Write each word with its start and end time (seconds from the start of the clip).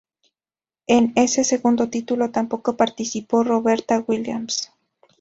En 0.87 1.13
ese 1.15 1.43
segundo 1.43 1.87
título 1.91 2.31
tampoco 2.31 2.75
participó 2.75 3.43
Roberta 3.43 4.03
Williams. 4.07 4.71